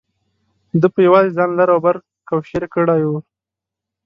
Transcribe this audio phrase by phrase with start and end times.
[0.79, 1.95] ده په یوازې ځان لر او بر
[2.29, 3.11] کوشیر کړی و.